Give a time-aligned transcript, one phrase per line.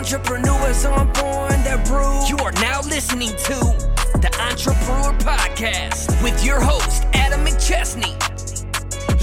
[0.00, 2.26] Entrepreneurs on born that brew.
[2.26, 3.54] You are now listening to
[4.18, 8.18] the Entrebrewer Podcast with your host, Adam McChesney.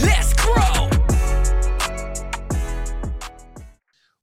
[0.03, 0.87] Let's grow.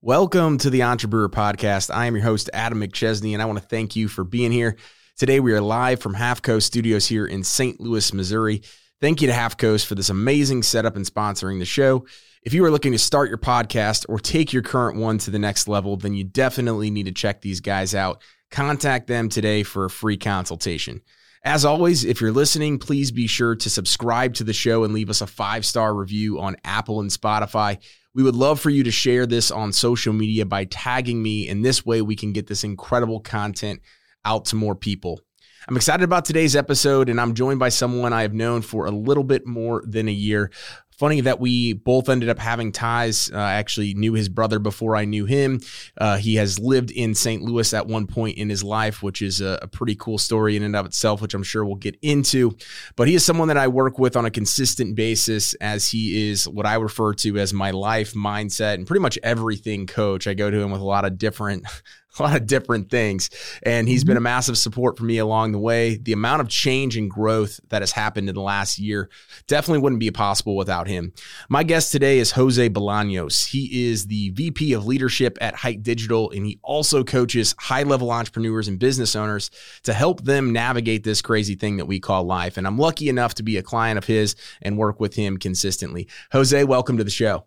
[0.01, 1.93] Welcome to the Entrebrewer Podcast.
[1.93, 4.77] I am your host, Adam McChesney, and I want to thank you for being here.
[5.17, 7.81] Today, we are live from Half Coast Studios here in St.
[7.81, 8.63] Louis, Missouri.
[9.01, 12.07] Thank you to Half Coast for this amazing setup and sponsoring the show.
[12.45, 15.39] If you are looking to start your podcast or take your current one to the
[15.39, 18.21] next level, then you definitely need to check these guys out.
[18.51, 21.01] Contact them today for a free consultation.
[21.43, 25.09] As always, if you're listening, please be sure to subscribe to the show and leave
[25.09, 27.79] us a five star review on Apple and Spotify.
[28.15, 31.49] We would love for you to share this on social media by tagging me.
[31.49, 33.81] and this way, we can get this incredible content
[34.27, 35.19] out to more people.
[35.67, 38.91] I'm excited about today's episode, and I'm joined by someone I have known for a
[38.91, 40.51] little bit more than a year.
[40.99, 43.31] Funny that we both ended up having ties.
[43.33, 45.61] Uh, I actually knew his brother before I knew him.
[45.99, 47.43] Uh, he has lived in St.
[47.43, 50.63] Louis at one point in his life, which is a, a, pretty cool story in
[50.63, 52.57] and of itself, which I'm sure we'll get into.
[52.95, 56.47] But he is someone that I work with on a consistent basis, as he is
[56.47, 60.29] what I refer to as my life mindset and pretty much everything coach.
[60.29, 61.67] I go to him with a lot of different
[62.19, 63.31] a lot of different things.
[63.63, 64.09] And he's mm-hmm.
[64.09, 65.97] been a massive support for me along the way.
[65.97, 69.11] The amount of change and growth that has happened in the last year
[69.47, 71.13] definitely wouldn't be possible without him.
[71.49, 73.49] My guest today is Jose Bolaños.
[73.49, 78.11] He is the VP of Leadership at Hite Digital, and he also coaches high level
[78.11, 79.51] entrepreneurs and business owners
[79.83, 82.57] to help them navigate this crazy thing that we call life.
[82.57, 86.09] And I'm lucky enough to be a client of his and work with him consistently.
[86.33, 87.45] Jose, welcome to the show.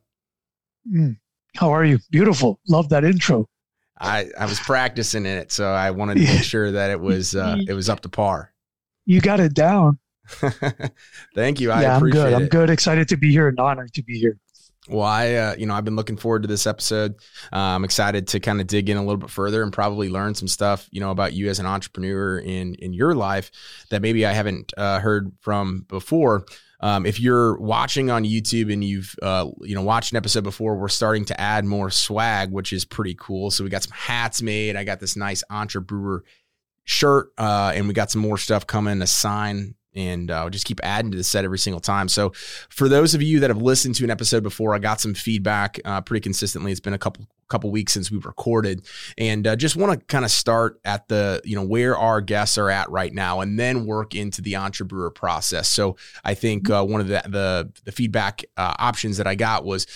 [0.92, 1.18] Mm.
[1.56, 2.00] How are you?
[2.12, 2.60] Beautiful.
[2.68, 3.48] Love that intro.
[4.00, 7.36] I, I was practicing in it, so I wanted to make sure that it was
[7.36, 8.54] uh, it was up to par.
[9.10, 10.00] You got it down.
[11.34, 11.72] Thank you.
[11.72, 12.34] I yeah, I'm good.
[12.34, 12.36] It.
[12.36, 12.70] I'm good.
[12.70, 14.38] Excited to be here and honored to be here.
[14.90, 17.16] Well, I, uh, you know, I've been looking forward to this episode.
[17.52, 20.34] Uh, I'm excited to kind of dig in a little bit further and probably learn
[20.36, 23.52] some stuff, you know, about you as an entrepreneur in in your life
[23.90, 26.46] that maybe I haven't uh, heard from before.
[26.80, 30.76] Um, if you're watching on YouTube and you've uh, you know watched an episode before,
[30.76, 33.52] we're starting to add more swag, which is pretty cool.
[33.52, 34.76] So we got some hats made.
[34.76, 36.22] I got this nice Entrebrewer
[36.84, 39.02] shirt, uh, and we got some more stuff coming.
[39.02, 42.08] A sign and uh, just keep adding to the set every single time.
[42.08, 42.32] So,
[42.70, 45.80] for those of you that have listened to an episode before, I got some feedback
[45.84, 46.72] uh, pretty consistently.
[46.72, 48.86] It's been a couple couple weeks since we've recorded,
[49.18, 52.58] and uh, just want to kind of start at the you know where our guests
[52.58, 55.68] are at right now, and then work into the entrepreneur process.
[55.68, 56.74] So, I think mm-hmm.
[56.74, 59.88] uh, one of the the, the feedback uh, options that I got was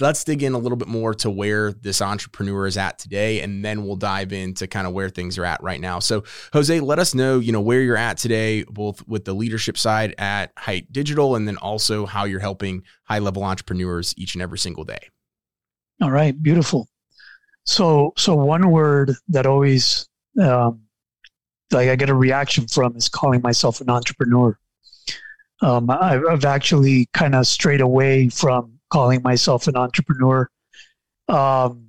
[0.00, 3.64] let's dig in a little bit more to where this entrepreneur is at today, and
[3.64, 5.98] then we'll dive into kind of where things are at right now.
[5.98, 9.78] So, Jose, let us know you know where you're at today, both with the leadership
[9.78, 14.42] side at Hite Digital, and then also how you're helping high level entrepreneurs each and
[14.42, 15.08] every single day.
[16.02, 16.88] All right, beautiful.
[17.66, 20.08] So, so one word that always
[20.40, 20.82] um,
[21.72, 24.58] like I get a reaction from is calling myself an entrepreneur.
[25.62, 30.48] Um, I've, I've actually kind of strayed away from calling myself an entrepreneur
[31.28, 31.88] um,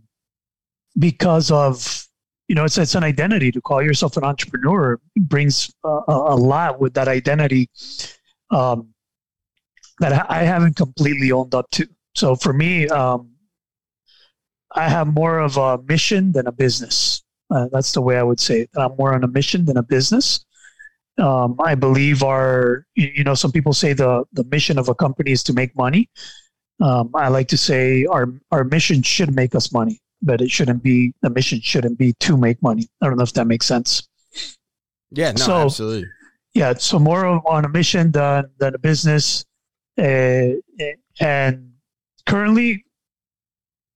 [0.97, 2.07] because of
[2.47, 6.79] you know, it's it's an identity to call yourself an entrepreneur brings a, a lot
[6.79, 7.69] with that identity
[8.51, 8.93] um,
[9.99, 11.87] that I haven't completely owned up to.
[12.15, 13.31] So for me, um,
[14.75, 17.23] I have more of a mission than a business.
[17.49, 18.69] Uh, that's the way I would say it.
[18.75, 20.45] I'm more on a mission than a business.
[21.17, 25.31] Um, I believe our, you know, some people say the the mission of a company
[25.31, 26.09] is to make money.
[26.79, 30.83] Um, I like to say our our mission should make us money but it shouldn't
[30.83, 32.87] be the mission shouldn't be to make money.
[33.01, 34.07] I don't know if that makes sense.
[35.11, 36.09] Yeah, no, so, absolutely.
[36.53, 39.45] Yeah, so more on a mission than than a business,
[39.97, 40.49] uh,
[41.19, 41.71] and
[42.25, 42.83] currently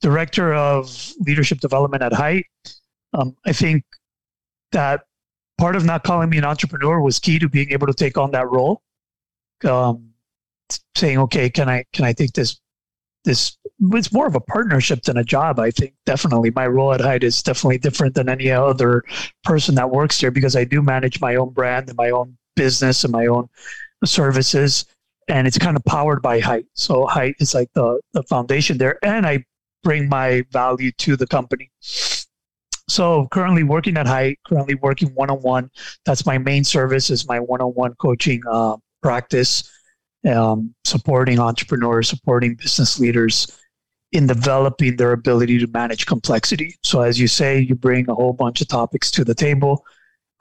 [0.02, 2.46] director of leadership development at Hite.
[3.14, 3.84] Um, I think
[4.72, 5.06] that
[5.58, 8.32] part of not calling me an entrepreneur was key to being able to take on
[8.32, 8.82] that role.
[9.64, 10.10] Um,
[10.96, 12.60] saying, okay, can I can I take this
[13.24, 13.58] this
[13.94, 17.24] it's more of a partnership than a job i think definitely my role at Hite
[17.24, 19.04] is definitely different than any other
[19.44, 23.04] person that works here because i do manage my own brand and my own business
[23.04, 23.48] and my own
[24.06, 24.86] services
[25.28, 29.04] and it's kind of powered by Hite so Hite is like the, the foundation there
[29.06, 29.44] and i
[29.84, 31.70] bring my value to the company
[32.88, 35.70] so currently working at Hite currently working one-on-one
[36.06, 39.70] that's my main service is my one-on-one coaching uh, practice
[40.28, 43.58] um, supporting entrepreneurs, supporting business leaders
[44.12, 46.76] in developing their ability to manage complexity.
[46.84, 49.86] So, as you say, you bring a whole bunch of topics to the table.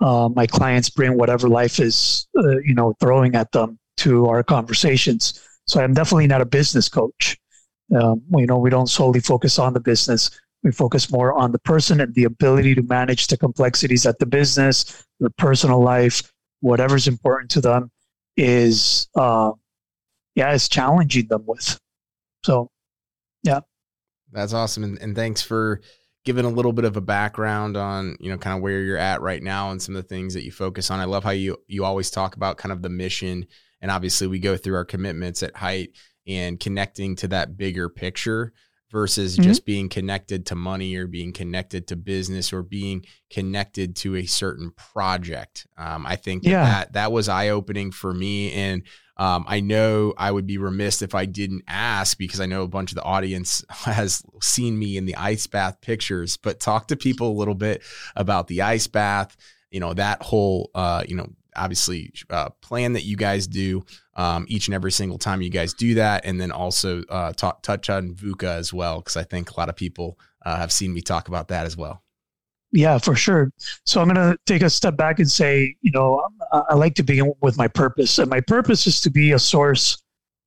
[0.00, 4.42] Uh, my clients bring whatever life is, uh, you know, throwing at them to our
[4.42, 5.40] conversations.
[5.66, 7.38] So, I'm definitely not a business coach.
[7.94, 10.30] Um, you know, we don't solely focus on the business.
[10.62, 14.26] We focus more on the person and the ability to manage the complexities at the
[14.26, 17.90] business, their personal life, whatever's important to them
[18.36, 19.52] is, uh,
[20.34, 21.80] yeah, is challenging them with.
[22.44, 22.70] So,
[23.42, 23.60] yeah.
[24.32, 24.84] That's awesome.
[24.84, 25.80] And, and thanks for
[26.24, 29.22] giving a little bit of a background on, you know, kind of where you're at
[29.22, 31.00] right now and some of the things that you focus on.
[31.00, 33.46] I love how you, you always talk about kind of the mission.
[33.80, 35.96] And obviously we go through our commitments at Hite
[36.30, 38.52] and connecting to that bigger picture
[38.90, 39.44] versus mm-hmm.
[39.44, 44.26] just being connected to money or being connected to business or being connected to a
[44.26, 45.66] certain project.
[45.78, 46.64] Um, I think that, yeah.
[46.64, 48.52] that that was eye opening for me.
[48.52, 48.82] And
[49.16, 52.68] um, I know I would be remiss if I didn't ask because I know a
[52.68, 56.96] bunch of the audience has seen me in the ice bath pictures, but talk to
[56.96, 57.82] people a little bit
[58.16, 59.36] about the ice bath,
[59.70, 64.46] you know, that whole, uh, you know, obviously uh, plan that you guys do um,
[64.48, 67.90] each and every single time you guys do that, and then also uh, talk, touch
[67.90, 71.00] on VUCA as well because I think a lot of people uh, have seen me
[71.00, 72.02] talk about that as well.
[72.72, 73.50] Yeah, for sure.
[73.84, 76.94] So I'm going to take a step back and say, you know, I, I like
[76.96, 80.00] to begin with my purpose, and my purpose is to be a source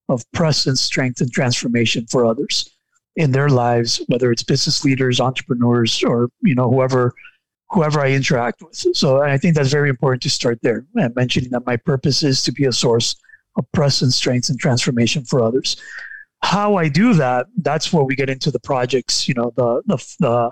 [0.10, 2.70] of presence, strength, and transformation for others
[3.16, 7.14] in their lives, whether it's business leaders, entrepreneurs, or you know whoever
[7.74, 8.76] whoever I interact with.
[8.96, 10.86] So I think that's very important to start there.
[10.96, 13.16] And mentioning that my purpose is to be a source
[13.56, 15.78] of presence, strength, and transformation for others.
[16.42, 19.98] How I do that, that's where we get into the projects, you know, the the
[20.20, 20.52] the,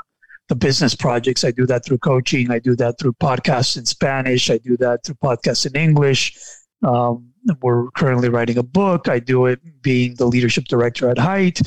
[0.49, 1.43] the business projects.
[1.43, 2.51] I do that through coaching.
[2.51, 4.49] I do that through podcasts in Spanish.
[4.49, 6.37] I do that through podcasts in English.
[6.83, 7.31] Um,
[7.61, 9.07] we're currently writing a book.
[9.09, 11.61] I do it being the leadership director at Hite.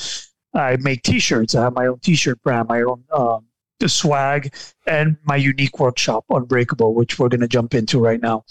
[0.55, 1.55] I make T-shirts.
[1.55, 3.45] I have my own T-shirt brand, my own um,
[3.85, 4.55] the swag
[4.87, 8.43] and my unique workshop unbreakable which we're going to jump into right now.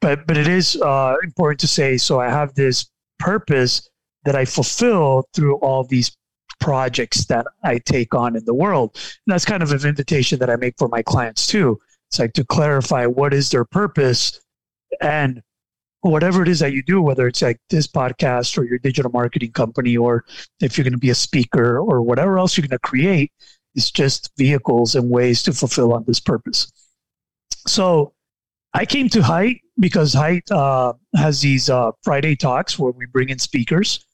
[0.00, 2.90] But but it is uh, important to say so i have this
[3.20, 3.88] purpose
[4.24, 6.16] that i fulfill through all these
[6.58, 8.90] projects that i take on in the world.
[8.94, 11.78] And that's kind of an invitation that i make for my clients too.
[12.08, 14.40] It's like to clarify what is their purpose
[15.00, 15.42] and
[16.00, 19.52] whatever it is that you do, whether it's like this podcast or your digital marketing
[19.52, 20.24] company, or
[20.60, 23.32] if you're going to be a speaker or whatever else you're going to create,
[23.74, 26.72] it's just vehicles and ways to fulfill on this purpose.
[27.66, 28.12] So
[28.74, 33.28] I came to Hite because Hite uh, has these uh, Friday talks where we bring
[33.28, 34.04] in speakers.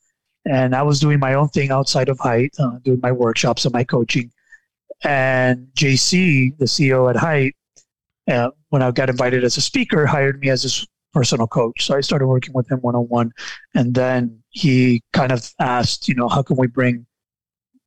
[0.45, 3.73] And I was doing my own thing outside of Hite, uh, doing my workshops and
[3.73, 4.31] my coaching.
[5.05, 7.55] And JC, the CEO at Hite,
[8.29, 11.87] uh, when I got invited as a speaker, hired me as his personal coach.
[11.87, 13.33] So I started working with him one on one.
[13.75, 17.07] And then he kind of asked, you know, how can we bring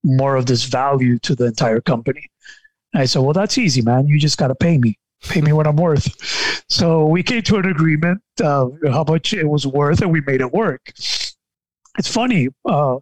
[0.03, 2.29] more of this value to the entire company.
[2.93, 4.07] And I said, well, that's easy, man.
[4.07, 6.63] You just got to pay me, pay me what I'm worth.
[6.69, 10.39] So we came to an agreement uh, how much it was worth, and we made
[10.41, 10.81] it work.
[11.97, 12.47] It's funny.
[12.63, 12.97] Uh,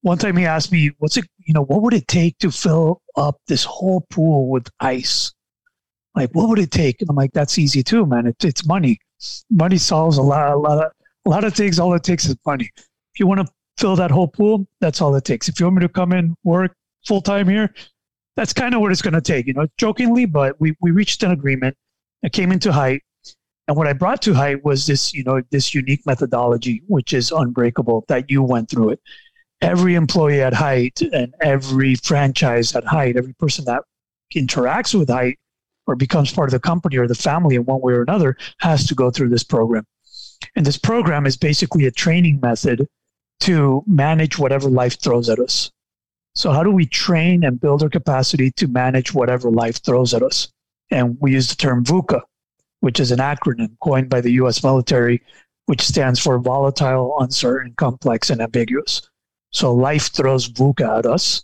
[0.00, 1.26] one time he asked me, "What's it?
[1.44, 5.32] You know, what would it take to fill up this whole pool with ice?
[6.16, 8.26] Like, what would it take?" And I'm like, "That's easy too, man.
[8.26, 8.98] It, it's money.
[9.50, 10.92] Money solves a lot, a lot of,
[11.26, 11.78] a lot of things.
[11.78, 12.70] All it takes is money.
[12.76, 15.48] If you want to fill that whole pool, that's all it takes.
[15.48, 16.74] If you want me to come in, work
[17.06, 17.74] full time here,
[18.36, 21.22] that's kind of what it's going to take, you know, jokingly, but we, we reached
[21.22, 21.76] an agreement.
[22.24, 23.02] I came into Hite.
[23.68, 27.30] And what I brought to Hite was this, you know, this unique methodology, which is
[27.30, 29.00] unbreakable, that you went through it.
[29.60, 33.82] Every employee at Hite and every franchise at Hite, every person that
[34.34, 35.38] interacts with Hite
[35.86, 38.86] or becomes part of the company or the family in one way or another has
[38.86, 39.84] to go through this program.
[40.56, 42.86] And this program is basically a training method
[43.42, 45.72] to manage whatever life throws at us.
[46.34, 50.22] So, how do we train and build our capacity to manage whatever life throws at
[50.22, 50.48] us?
[50.90, 52.22] And we use the term VUCA,
[52.80, 55.22] which is an acronym coined by the US military,
[55.66, 59.02] which stands for volatile, uncertain, complex, and ambiguous.
[59.50, 61.42] So, life throws VUCA at us,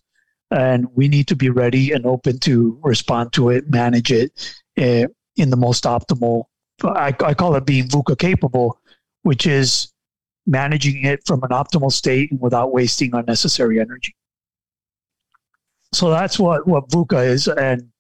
[0.52, 5.08] and we need to be ready and open to respond to it, manage it uh,
[5.36, 6.44] in the most optimal.
[6.84, 8.80] I, I call it being VUCA capable,
[9.22, 9.92] which is
[10.48, 14.16] managing it from an optimal state and without wasting unnecessary energy.
[15.92, 17.46] So that's what, what VUCA is.
[17.46, 17.90] And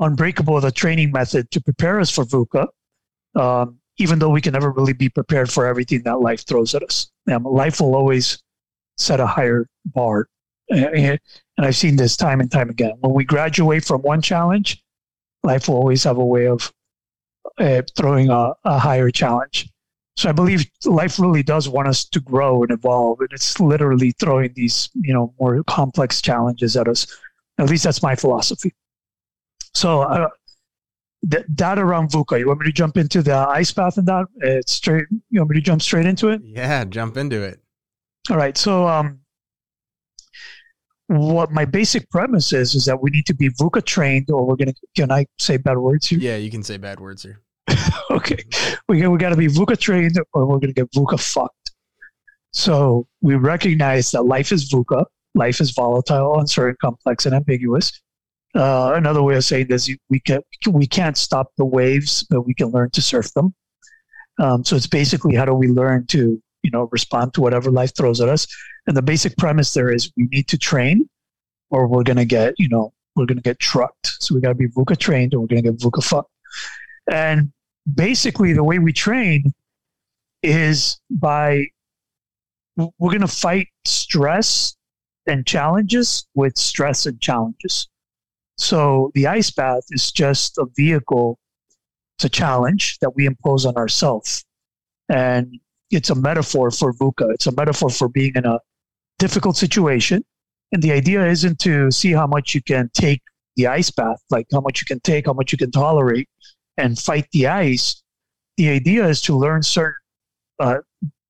[0.00, 2.66] Unbreakable, the training method to prepare us for VUCA,
[3.34, 6.82] um, even though we can never really be prepared for everything that life throws at
[6.82, 7.10] us.
[7.30, 8.42] Um, life will always
[8.96, 10.26] set a higher bar.
[10.70, 11.18] And
[11.58, 12.94] I've seen this time and time again.
[13.00, 14.82] When we graduate from one challenge,
[15.42, 16.72] life will always have a way of
[17.58, 19.69] uh, throwing a, a higher challenge.
[20.20, 24.10] So I believe life really does want us to grow and evolve, and it's literally
[24.20, 27.06] throwing these you know more complex challenges at us.
[27.56, 28.74] At least that's my philosophy.
[29.72, 30.28] So uh,
[31.30, 32.38] th- that around VUCA.
[32.38, 34.26] You want me to jump into the ice bath and that?
[34.42, 35.06] It's straight.
[35.30, 36.42] You want me to jump straight into it?
[36.44, 37.58] Yeah, jump into it.
[38.28, 38.58] All right.
[38.58, 39.20] So um,
[41.06, 44.56] what my basic premise is is that we need to be VUCA trained, or we're
[44.56, 44.74] gonna.
[44.94, 46.18] Can I say bad words here?
[46.18, 47.40] Yeah, you can say bad words here.
[48.10, 48.42] okay,
[48.88, 51.72] we we got to be VUCA trained, or we're gonna get VUCA fucked.
[52.52, 55.04] So we recognize that life is VUCA.
[55.34, 57.92] Life is volatile, uncertain, complex, and ambiguous.
[58.56, 62.54] Uh, another way of saying this, we can we can't stop the waves, but we
[62.54, 63.54] can learn to surf them.
[64.40, 67.92] Um, so it's basically how do we learn to you know respond to whatever life
[67.96, 68.46] throws at us
[68.86, 71.08] and the basic premise there is we need to train
[71.70, 74.48] or we're going to get you know we're going to get trucked so we got
[74.48, 76.30] to be vuca trained or we're going to get vuca fucked
[77.12, 77.52] and
[77.92, 79.52] basically the way we train
[80.42, 81.64] is by
[82.76, 84.76] we're going to fight stress
[85.26, 87.88] and challenges with stress and challenges
[88.56, 91.38] so the ice bath is just a vehicle
[92.16, 94.44] it's a challenge that we impose on ourselves
[95.08, 95.58] and
[95.90, 97.34] it's a metaphor for VUCA.
[97.34, 98.58] It's a metaphor for being in a
[99.18, 100.24] difficult situation.
[100.72, 103.22] And the idea isn't to see how much you can take
[103.56, 106.28] the ice bath, like how much you can take, how much you can tolerate,
[106.80, 108.02] and fight the ice.
[108.56, 109.94] The idea is to learn certain
[110.58, 110.78] uh,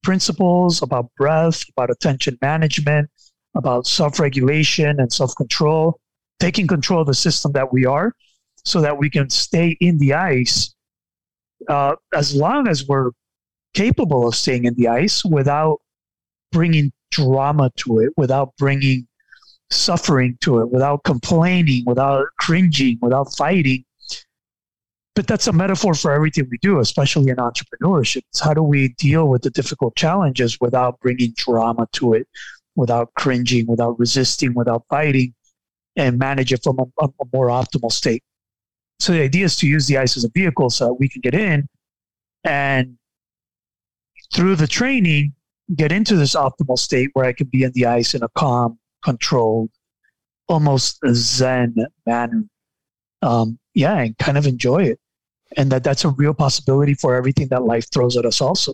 [0.03, 3.11] principles about breath, about attention management,
[3.55, 6.01] about self regulation and self control,
[6.39, 8.15] taking control of the system that we are
[8.65, 10.75] so that we can stay in the ice
[11.69, 13.11] uh, as long as we're
[13.75, 15.79] capable of staying in the ice without
[16.53, 19.07] bringing drama to it, without bringing
[19.71, 23.85] suffering to it, without complaining, without cringing, without fighting.
[25.21, 28.23] But that's a metaphor for everything we do, especially in entrepreneurship.
[28.31, 32.27] It's how do we deal with the difficult challenges without bringing drama to it,
[32.75, 35.35] without cringing, without resisting, without fighting,
[35.95, 38.25] and manage it from a, a more optimal state.
[38.99, 41.21] So the idea is to use the ice as a vehicle so that we can
[41.21, 41.69] get in
[42.45, 42.97] and
[44.33, 45.35] through the training,
[45.77, 48.79] get into this optimal state where I can be in the ice in a calm,
[49.05, 49.69] controlled,
[50.49, 51.75] almost Zen
[52.07, 52.45] manner.
[53.21, 54.99] Um, yeah, and kind of enjoy it.
[55.57, 58.73] And that that's a real possibility for everything that life throws at us also.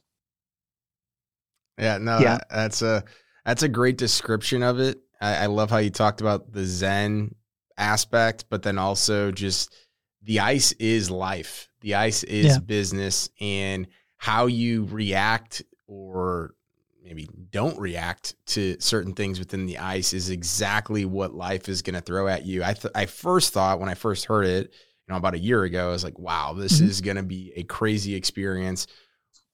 [1.78, 2.38] Yeah, no, yeah.
[2.50, 3.04] that's a
[3.44, 5.00] that's a great description of it.
[5.20, 7.34] I, I love how you talked about the Zen
[7.78, 9.74] aspect, but then also just
[10.22, 11.68] the ice is life.
[11.80, 12.58] The ice is yeah.
[12.58, 16.54] business and how you react or
[17.02, 21.94] maybe don't react to certain things within the ice is exactly what life is going
[21.94, 22.64] to throw at you.
[22.64, 24.72] I th- I first thought when I first heard it,
[25.12, 26.86] know, about a year ago, I was like, wow, this mm-hmm.
[26.86, 28.86] is going to be a crazy experience.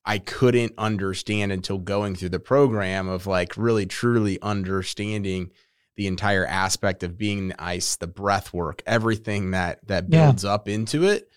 [0.04, 5.50] I couldn't understand until going through the program of like really truly understanding
[5.97, 10.54] the entire aspect of being the ice, the breath work, everything that that builds yeah.
[10.54, 11.28] up into it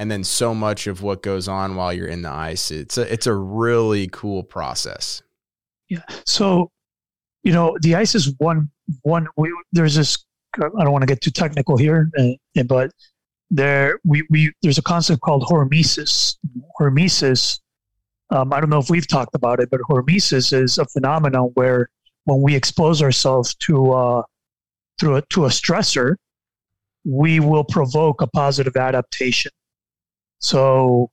[0.00, 2.70] and then so much of what goes on while you're in the ice.
[2.70, 5.20] It's a it's a really cool process.
[5.90, 6.00] Yeah.
[6.24, 6.70] So,
[7.42, 8.70] you know, the ice is one
[9.02, 9.28] one.
[9.36, 10.24] We, there's this.
[10.56, 12.92] I don't want to get too technical here, uh, but
[13.50, 16.36] there we we there's a concept called hormesis.
[16.78, 17.60] Hormesis.
[18.30, 21.88] Um, I don't know if we've talked about it, but hormesis is a phenomenon where
[22.24, 24.22] when we expose ourselves to uh,
[24.98, 26.14] through a, to a stressor,
[27.04, 29.50] we will provoke a positive adaptation.
[30.38, 31.10] So,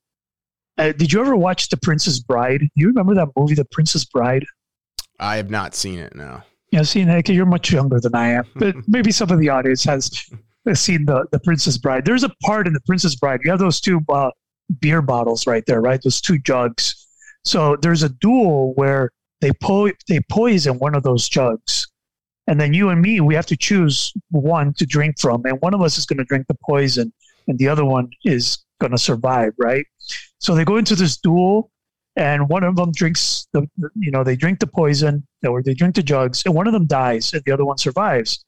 [0.77, 2.60] uh, did you ever watch The Princess Bride?
[2.60, 4.46] Do you remember that movie, The Princess Bride?
[5.20, 6.15] I have not seen it.
[6.15, 6.41] No.
[6.72, 7.29] Yeah, seen it.
[7.29, 10.29] You're much younger than I am, but maybe some of the audience has
[10.76, 12.06] seen the the Princess Bride.
[12.06, 13.42] There's a part in the Princess Bride.
[13.44, 14.32] You have those two uh,
[14.80, 16.02] beer bottles right there, right?
[16.02, 17.08] Those two jugs.
[17.46, 21.88] So there's a duel where they po- they poison one of those jugs,
[22.48, 25.74] and then you and me we have to choose one to drink from, and one
[25.74, 27.14] of us is going to drink the poison,
[27.48, 29.86] and the other one is going to survive, right?
[30.40, 31.72] So they go into this duel,
[32.16, 35.96] and one of them drinks the, you know, they drink the poison or they drink
[35.96, 38.44] the jugs, and one of them dies, and the other one survives.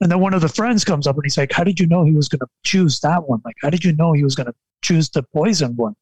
[0.00, 2.04] And then one of the friends comes up and he's like, "How did you know
[2.04, 3.40] he was going to choose that one?
[3.44, 5.94] Like, how did you know he was going to choose the poison one?"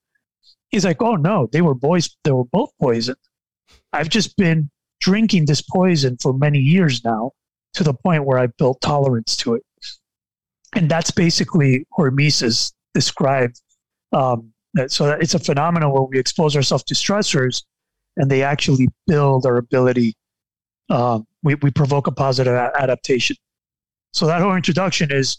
[0.70, 2.16] He's like, "Oh no, they were boys.
[2.24, 3.18] They were both poisoned.
[3.92, 4.70] I've just been
[5.00, 7.32] drinking this poison for many years now,
[7.74, 9.62] to the point where I built tolerance to it."
[10.74, 13.60] And that's basically hormesis described
[14.14, 14.52] um,
[14.86, 17.62] so it's a phenomenon where we expose ourselves to stressors
[18.16, 20.14] and they actually build our ability.
[20.88, 23.36] Um, we, we provoke a positive adaptation.
[24.14, 25.38] So that whole introduction is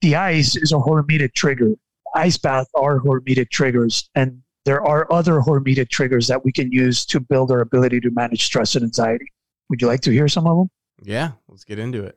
[0.00, 1.74] the ice is a hormetic trigger.
[2.16, 7.06] Ice baths are hormetic triggers, and there are other hormetic triggers that we can use
[7.06, 9.26] to build our ability to manage stress and anxiety.
[9.70, 10.70] Would you like to hear some of them?
[11.04, 12.16] Yeah, let's get into it.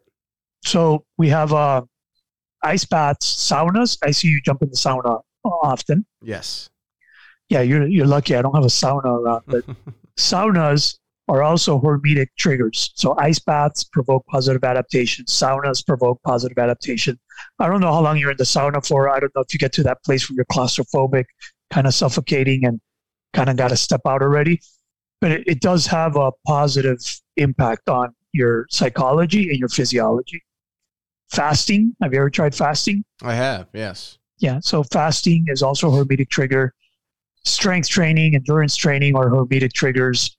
[0.64, 1.84] So we have uh,
[2.64, 4.00] ice baths, saunas.
[4.04, 5.22] I see you jump in the sauna
[5.62, 6.08] often.
[6.24, 6.72] Yes.
[7.50, 8.36] Yeah, you're you're lucky.
[8.36, 9.64] I don't have a sauna around, but
[10.18, 12.92] saunas are also hormetic triggers.
[12.96, 15.26] So ice baths provoke positive adaptation.
[15.26, 17.20] Saunas provoke positive adaptation.
[17.60, 19.10] I don't know how long you're in the sauna for.
[19.10, 21.26] I don't know if you get to that place where you're claustrophobic,
[21.72, 22.80] kind of suffocating and
[23.34, 24.60] kind of got to step out already.
[25.20, 27.00] But it, it does have a positive
[27.38, 30.44] impact on your psychology and your physiology.
[31.32, 31.96] Fasting.
[32.02, 33.04] Have you ever tried fasting?
[33.24, 34.20] I have, yes.
[34.38, 34.60] Yeah.
[34.62, 36.74] So fasting is also a hormetic trigger.
[37.46, 40.38] Strength training, endurance training are hormetic triggers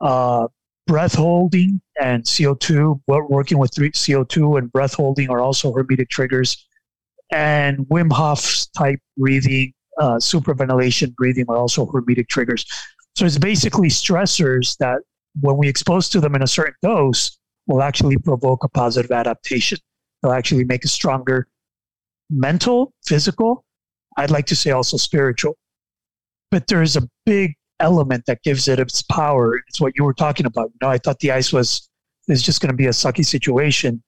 [0.00, 0.48] uh,
[0.86, 6.66] breath holding and CO2, working with CO2 and breath holding are also hormetic triggers.
[7.32, 12.64] And Wim Hof type breathing, uh, supraventilation breathing are also hormetic triggers.
[13.14, 15.02] So it's basically stressors that
[15.40, 19.78] when we expose to them in a certain dose will actually provoke a positive adaptation.
[20.22, 21.46] They'll actually make us stronger
[22.30, 23.64] mental, physical,
[24.16, 25.56] I'd like to say also spiritual.
[26.50, 29.56] But there's a big element that gives it its power.
[29.68, 30.70] It's what you were talking about.
[30.72, 31.88] You know, I thought the ice was
[32.28, 34.02] is just going to be a sucky situation,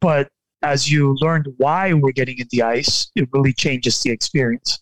[0.00, 0.28] but
[0.62, 4.80] as you learned why we're getting in the ice, it really changes the experience.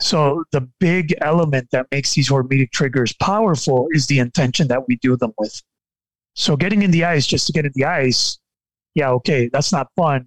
[0.00, 4.96] So the big element that makes these hormetic triggers powerful is the intention that we
[4.96, 5.62] do them with.
[6.34, 8.38] So getting in the ice just to get in the ice,
[8.94, 10.26] yeah, okay, that's not fun.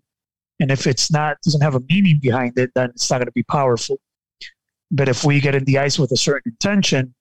[0.60, 3.32] And if it's not doesn't have a meaning behind it, then it's not going to
[3.32, 4.00] be powerful.
[4.91, 7.13] But if we get in the ice with a certain intention,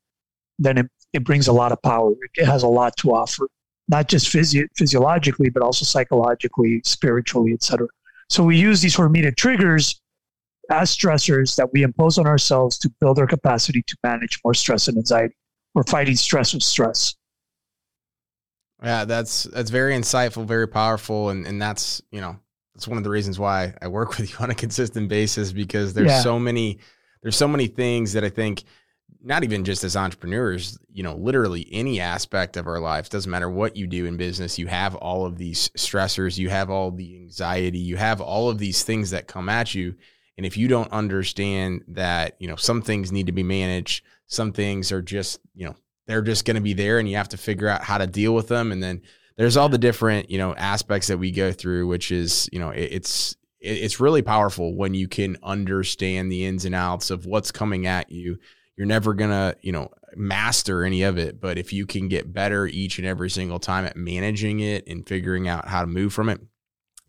[0.58, 2.12] then it, it brings a lot of power.
[2.34, 3.48] It has a lot to offer,
[3.88, 7.88] not just physio- physiologically, but also psychologically, spiritually, etc.
[8.28, 10.00] So we use these hormetic triggers
[10.70, 14.88] as stressors that we impose on ourselves to build our capacity to manage more stress
[14.88, 15.34] and anxiety.
[15.74, 17.14] We're fighting stress with stress.
[18.82, 22.38] Yeah, that's that's very insightful, very powerful, and and that's you know
[22.74, 25.94] that's one of the reasons why I work with you on a consistent basis because
[25.94, 26.20] there's yeah.
[26.20, 26.78] so many
[27.26, 28.62] there's so many things that I think
[29.20, 33.50] not even just as entrepreneurs, you know, literally any aspect of our life, doesn't matter
[33.50, 37.16] what you do in business, you have all of these stressors, you have all the
[37.16, 39.96] anxiety, you have all of these things that come at you.
[40.36, 44.52] And if you don't understand that, you know, some things need to be managed, some
[44.52, 45.74] things are just, you know,
[46.06, 48.36] they're just going to be there and you have to figure out how to deal
[48.36, 48.70] with them.
[48.70, 49.02] And then
[49.36, 52.70] there's all the different, you know, aspects that we go through, which is, you know,
[52.70, 57.50] it, it's, it's really powerful when you can understand the ins and outs of what's
[57.50, 58.38] coming at you.
[58.76, 62.32] You're never going to, you know, master any of it, but if you can get
[62.32, 66.12] better each and every single time at managing it and figuring out how to move
[66.12, 66.40] from it,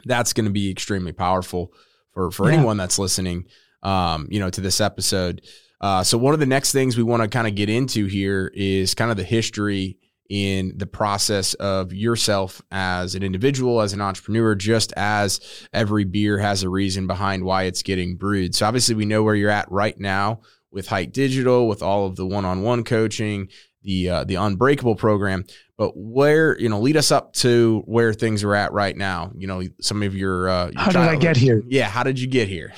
[0.06, 1.74] that's going to be extremely powerful
[2.12, 2.58] for for yeah.
[2.58, 3.46] anyone that's listening
[3.84, 5.42] um, you know, to this episode.
[5.80, 8.52] Uh, so one of the next things we want to kind of get into here
[8.56, 9.98] is kind of the history
[10.30, 15.40] in the process of yourself as an individual, as an entrepreneur, just as
[15.74, 18.56] every beer has a reason behind why it's getting brewed.
[18.56, 22.16] So obviously we know where you're at right now with Hite Digital, with all of
[22.16, 23.50] the one-on-one coaching,
[23.84, 25.46] the uh, the Unbreakable program.
[25.78, 29.32] But where you know, lead us up to where things are at right now.
[29.36, 31.64] You know, some of your, uh, your how did I get here?
[31.68, 32.74] Yeah, how did you get here?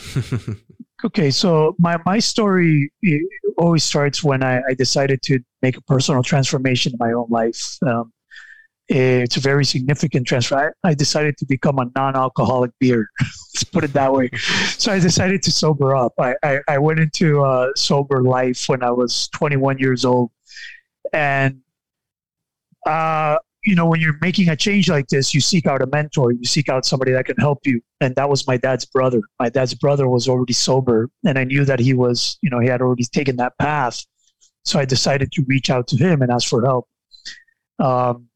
[1.06, 2.92] okay, so my my story
[3.58, 7.78] always starts when I, I, decided to make a personal transformation in my own life.
[7.86, 8.12] Um,
[8.88, 10.74] it's a very significant transfer.
[10.84, 13.08] I, I decided to become a non-alcoholic beer.
[13.20, 14.32] Let's put it that way.
[14.78, 16.14] So I decided to sober up.
[16.20, 20.32] I, I, I went into a sober life when I was 21 years old,
[21.14, 21.62] and
[22.88, 26.32] uh, you know, when you're making a change like this, you seek out a mentor,
[26.32, 27.82] you seek out somebody that can help you.
[28.02, 29.22] And that was my dad's brother.
[29.40, 32.68] My dad's brother was already sober, and I knew that he was, you know, he
[32.68, 34.06] had already taken that path.
[34.70, 36.88] So I decided to reach out to him and ask for help.
[37.80, 38.28] Um,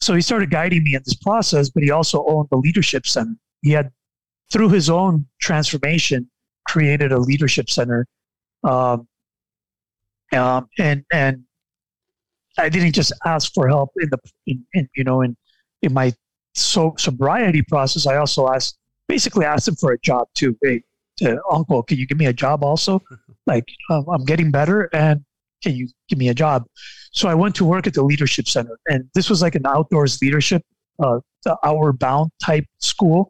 [0.00, 3.34] so he started guiding me in this process, but he also owned the leadership center.
[3.60, 3.92] He had,
[4.50, 6.30] through his own transformation,
[6.66, 8.06] created a leadership center.
[8.64, 9.06] Um,
[10.32, 11.44] um, and and
[12.56, 15.36] I didn't just ask for help in the in, in you know in
[15.82, 16.14] in my
[16.54, 18.06] so sobriety process.
[18.06, 20.56] I also asked basically asked him for a job too.
[20.62, 20.82] Hey,
[21.18, 23.02] to, uncle, can you give me a job also?
[23.46, 25.24] like um, I'm getting better, and
[25.62, 26.64] can you give me a job?
[27.12, 30.20] So I went to work at the leadership center, and this was like an outdoors
[30.22, 30.62] leadership,
[31.02, 31.20] uh,
[31.64, 33.28] outward bound type school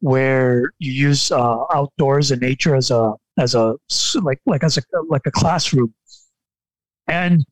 [0.00, 3.76] where you use uh, outdoors and nature as a as a
[4.22, 5.92] like like as a like a classroom
[7.08, 7.44] and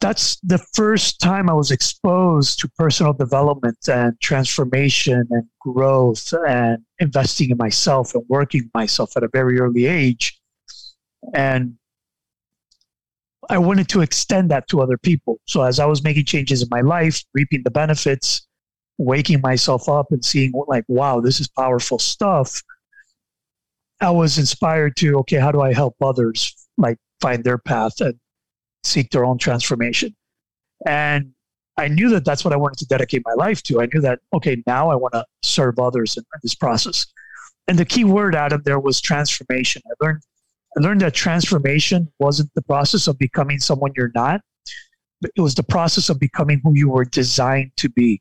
[0.00, 6.78] that's the first time I was exposed to personal development and transformation and growth and
[6.98, 10.38] investing in myself and working myself at a very early age.
[11.32, 11.78] And
[13.50, 15.40] I wanted to extend that to other people.
[15.46, 18.46] So as I was making changes in my life, reaping the benefits,
[18.98, 22.62] waking myself up and seeing like, wow, this is powerful stuff.
[24.00, 28.18] I was inspired to, okay, how do I help others like find their path and
[28.84, 30.14] seek their own transformation.
[30.86, 31.32] And
[31.76, 33.80] I knew that that's what I wanted to dedicate my life to.
[33.80, 37.06] I knew that, okay, now I want to serve others in, in this process.
[37.66, 39.82] And the key word, Adam, there was transformation.
[39.86, 40.20] I learned,
[40.76, 44.40] I learned that transformation wasn't the process of becoming someone you're not,
[45.20, 48.20] but it was the process of becoming who you were designed to be.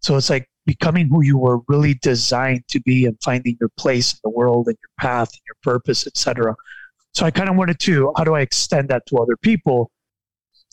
[0.00, 4.12] So it's like becoming who you were really designed to be and finding your place
[4.12, 6.54] in the world and your path and your purpose, etc.
[7.14, 9.90] So I kind of wanted to, how do I extend that to other people?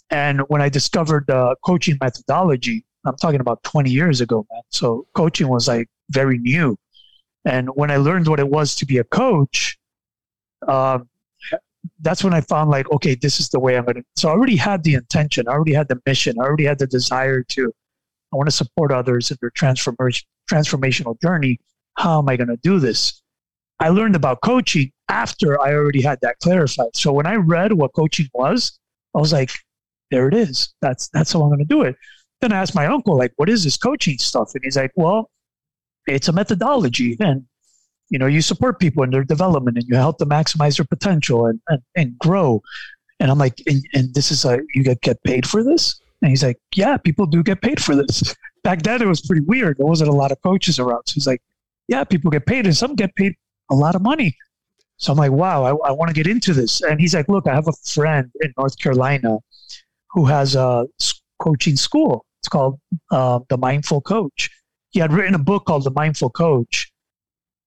[0.10, 4.62] And when I discovered the coaching methodology, I'm talking about 20 years ago, man.
[4.70, 6.78] So coaching was like very new.
[7.46, 9.78] And when I learned what it was to be a coach,
[10.70, 11.08] um,
[12.02, 14.04] that's when I found like, okay, this is the way I'm going to.
[14.16, 16.88] So I already had the intention, I already had the mission, I already had the
[16.88, 17.74] desire to,
[18.32, 21.60] I want to support others in their transformation, transformational journey.
[21.96, 23.22] How am I going to do this?
[23.80, 26.96] I learned about coaching after I already had that clarified.
[26.96, 28.80] So when I read what coaching was,
[29.16, 29.52] I was like,
[30.10, 30.74] there it is.
[30.82, 31.96] That's that's how I'm going to do it.
[32.42, 34.52] Then I asked my uncle, like, what is this coaching stuff?
[34.54, 35.30] And he's like, well,
[36.08, 37.46] it's a methodology, and
[38.14, 41.48] you know, you support people in their development, and you help them maximize their potential
[41.48, 42.62] and and, and grow.
[43.20, 46.00] And I'm like, and, and this is a you get get paid for this?
[46.22, 48.36] And he's like, yeah, people do get paid for this.
[48.64, 49.78] Back then, it was pretty weird.
[49.78, 51.02] There wasn't a lot of coaches around.
[51.08, 51.42] So he's like,
[51.88, 53.34] yeah, people get paid, and some get paid
[53.72, 54.38] a lot of money.
[54.98, 56.82] So I'm like, wow, I, I want to get into this.
[56.82, 59.40] And he's like, look, I have a friend in North Carolina
[60.12, 60.86] who has a
[61.40, 62.26] coaching school.
[62.42, 64.52] It's called uh, The Mindful Coach.
[64.92, 66.93] He had written a book called The Mindful Coach,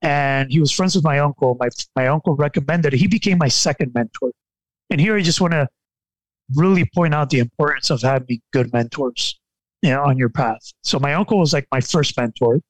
[0.03, 1.57] and he was friends with my uncle.
[1.59, 2.93] My my uncle recommended.
[2.93, 4.33] He became my second mentor.
[4.91, 5.69] And here I just want to
[6.55, 9.39] really point out the importance of having good mentors
[9.83, 10.73] you know, on your path.
[10.83, 12.61] So my uncle was like my first mentor.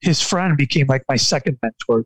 [0.00, 2.04] His friend became like my second mentor.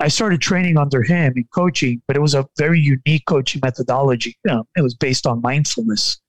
[0.00, 4.36] I started training under him in coaching, but it was a very unique coaching methodology.
[4.44, 6.20] It was based on mindfulness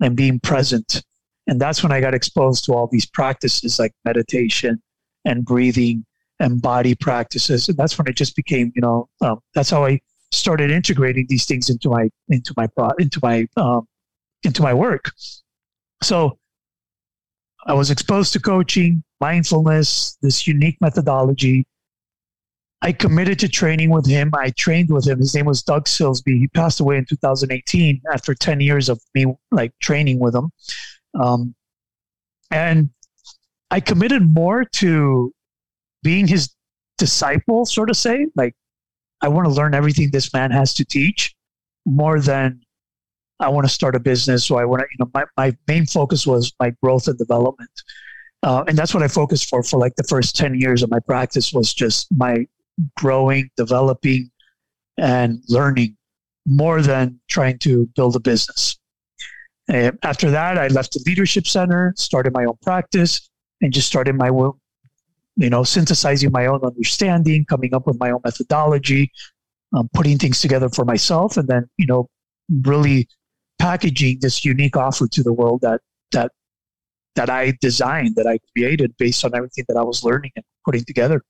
[0.00, 1.04] and being present.
[1.46, 4.82] And that's when I got exposed to all these practices like meditation
[5.24, 6.04] and breathing
[6.40, 7.68] and body practices.
[7.68, 11.46] And that's when it just became, you know, um, that's how I started integrating these
[11.46, 13.86] things into my into my into my um,
[14.44, 15.10] into my work.
[16.02, 16.38] So
[17.66, 21.66] I was exposed to coaching, mindfulness, this unique methodology,
[22.80, 24.30] I committed to training with him.
[24.34, 25.18] I trained with him.
[25.18, 26.38] His name was Doug Silsbee.
[26.38, 30.50] He passed away in 2018 after 10 years of me like training with him.
[31.18, 31.54] Um,
[32.50, 32.90] and
[33.70, 35.32] I committed more to
[36.02, 36.54] being his
[36.96, 38.26] disciple, sort of say.
[38.34, 38.54] Like,
[39.20, 41.34] I want to learn everything this man has to teach
[41.86, 42.60] more than
[43.40, 44.44] I want to start a business.
[44.44, 47.70] So I want to, you know, my, my main focus was my growth and development.
[48.42, 51.00] Uh, and that's what I focused for for like the first 10 years of my
[51.00, 52.46] practice was just my
[52.96, 54.30] growing, developing,
[54.96, 55.96] and learning
[56.46, 58.78] more than trying to build a business.
[59.68, 63.28] And after that, I left the leadership center, started my own practice,
[63.60, 64.30] and just started my
[65.38, 69.10] you know, synthesizing my own understanding, coming up with my own methodology,
[69.74, 72.08] um, putting things together for myself, and then you know,
[72.62, 73.08] really
[73.58, 75.80] packaging this unique offer to the world that
[76.12, 76.32] that
[77.14, 80.84] that I designed, that I created based on everything that I was learning and putting
[80.84, 81.22] together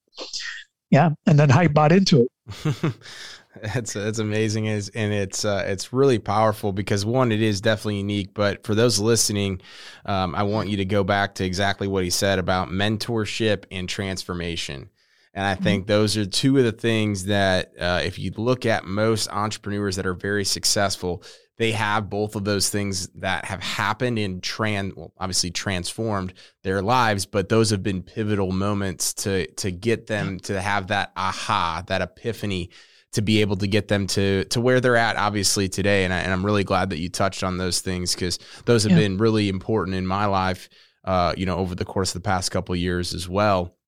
[0.90, 2.94] yeah, and then Hite bought into it.
[3.62, 7.98] that's that's amazing, is and it's uh, it's really powerful because one, it is definitely
[7.98, 8.34] unique.
[8.34, 9.60] But for those listening,
[10.04, 13.88] um, I want you to go back to exactly what he said about mentorship and
[13.88, 14.90] transformation.
[15.34, 15.92] And I think mm-hmm.
[15.92, 20.06] those are two of the things that, uh, if you look at most entrepreneurs that
[20.06, 21.22] are very successful,
[21.58, 26.32] they have both of those things that have happened in trans well, obviously transformed
[26.62, 31.12] their lives but those have been pivotal moments to to get them to have that
[31.16, 32.70] aha that epiphany
[33.12, 36.18] to be able to get them to to where they're at obviously today and, I,
[36.18, 38.98] and i'm really glad that you touched on those things because those have yeah.
[38.98, 40.68] been really important in my life
[41.04, 43.78] uh, you know over the course of the past couple years as well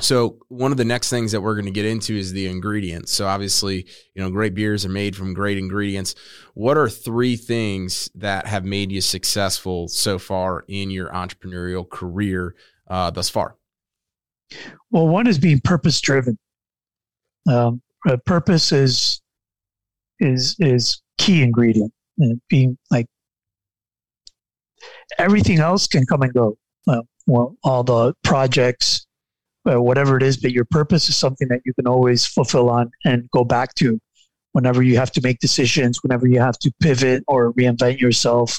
[0.00, 3.12] so one of the next things that we're going to get into is the ingredients.
[3.12, 6.14] So obviously, you know, great beers are made from great ingredients.
[6.54, 12.54] What are three things that have made you successful so far in your entrepreneurial career
[12.88, 13.56] uh, thus far?
[14.90, 16.38] Well, one is being purpose driven.
[17.48, 17.82] Um,
[18.26, 19.20] purpose is
[20.18, 21.92] is is key ingredient.
[22.18, 23.06] And being like
[25.18, 26.58] everything else can come and go.
[26.86, 29.06] Uh, well, all the projects
[29.68, 32.90] uh, whatever it is, but your purpose is something that you can always fulfill on
[33.04, 34.00] and go back to
[34.52, 38.58] whenever you have to make decisions, whenever you have to pivot or reinvent yourself.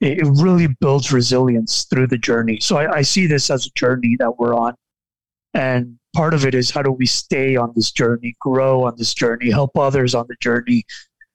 [0.00, 2.60] It, it really builds resilience through the journey.
[2.60, 4.74] So I, I see this as a journey that we're on.
[5.54, 9.12] And part of it is how do we stay on this journey, grow on this
[9.12, 10.82] journey, help others on the journey,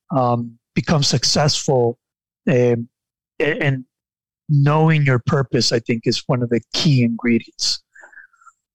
[0.09, 1.99] um, become successful,
[2.49, 2.89] um,
[3.39, 3.85] and
[4.49, 7.83] knowing your purpose, I think, is one of the key ingredients.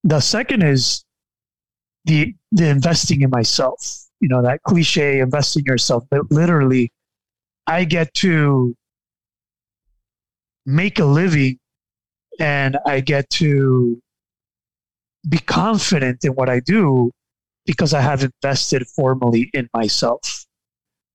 [0.04, 1.04] The second is
[2.04, 3.80] the the investing in myself.
[4.20, 6.92] You know, that cliche, invest in yourself, but literally
[7.66, 8.76] I get to
[10.64, 11.58] make a living
[12.38, 14.00] and I get to
[15.28, 17.10] be confident in what I do
[17.66, 20.46] because I have invested formally in myself.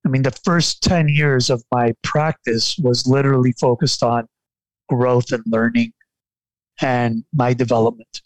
[0.06, 4.28] I mean, the first 10 years of my practice was literally focused on
[4.90, 5.94] growth and learning
[6.82, 8.22] and my development.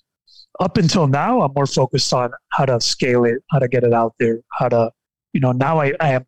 [0.60, 3.94] Up until now, I'm more focused on how to scale it, how to get it
[3.94, 4.92] out there, how to,
[5.34, 6.26] you know, now I, I am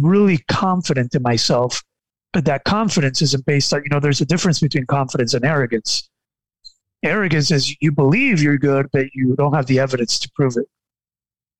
[0.00, 1.82] really confident in myself.
[2.32, 6.08] But that confidence isn't based on, you know, there's a difference between confidence and arrogance.
[7.06, 10.66] Arrogance is you believe you're good, but you don't have the evidence to prove it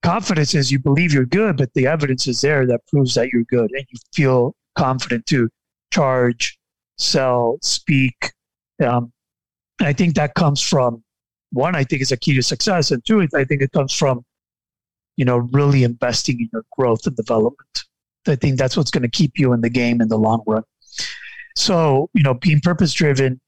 [0.03, 3.43] confidence is you believe you're good, but the evidence is there that proves that you're
[3.43, 5.49] good, and you feel confident to
[5.91, 6.57] charge,
[6.97, 8.31] sell, speak.
[8.83, 9.11] Um,
[9.81, 11.03] I think that comes from
[11.51, 11.75] one.
[11.75, 14.23] I think is a key to success, and two, I think it comes from
[15.15, 17.83] you know really investing in your growth and development.
[18.27, 20.63] I think that's what's going to keep you in the game in the long run.
[21.55, 23.39] So you know, being purpose driven,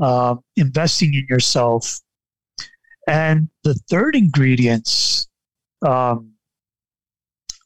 [0.00, 2.00] uh, investing in yourself,
[3.06, 5.28] and the third ingredients
[5.86, 6.32] um,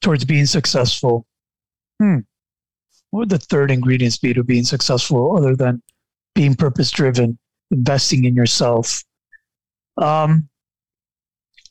[0.02, 1.26] towards being successful.
[2.00, 2.18] Hmm.
[3.10, 5.82] What would the third ingredients be to being successful other than
[6.34, 7.38] being purpose driven,
[7.70, 9.04] investing in yourself?
[9.96, 10.48] Um,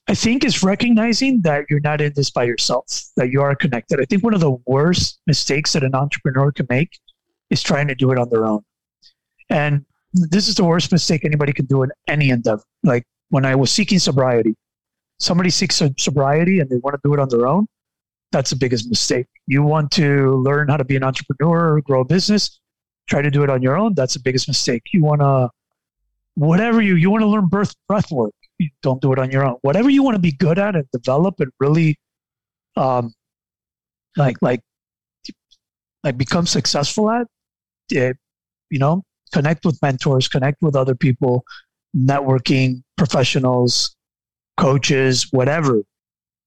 [0.08, 4.02] I think is recognizing that you're not in this by yourself, that you are connected.
[4.02, 7.00] I think one of the worst mistakes that an entrepreneur can make
[7.50, 8.64] is trying to do it on their own.
[9.50, 12.64] And this is the worst mistake anybody can do in any endeavor.
[12.84, 14.56] Like when I was seeking sobriety,
[15.20, 17.68] somebody seeks sobriety and they want to do it on their own,
[18.32, 19.28] that's the biggest mistake.
[19.48, 22.60] You want to learn how to be an entrepreneur, grow a business,
[23.08, 23.94] try to do it on your own.
[23.96, 24.84] That's the biggest mistake.
[24.92, 25.50] You want to,
[26.36, 28.34] whatever you, you want to learn birth, breath work.
[28.82, 29.58] Don't do it on your own.
[29.62, 31.98] Whatever you want to be good at and develop and really,
[32.76, 33.14] um,
[34.16, 34.62] like, like,
[36.04, 37.28] like become successful at,
[37.90, 38.18] it,
[38.70, 41.44] you know, connect with mentors, connect with other people,
[41.96, 43.96] networking, professionals,
[44.58, 45.80] coaches, whatever.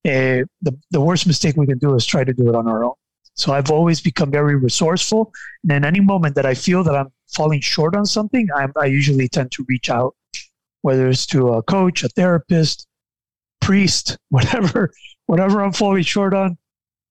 [0.05, 2.85] Uh, the, the worst mistake we can do is try to do it on our
[2.85, 2.94] own.
[3.35, 5.33] So I've always become very resourceful.
[5.64, 8.87] And in any moment that I feel that I'm falling short on something, I'm, I
[8.87, 10.14] usually tend to reach out,
[10.83, 12.87] whether it's to a coach, a therapist,
[13.61, 14.92] priest, whatever,
[15.27, 16.57] whatever I'm falling short on.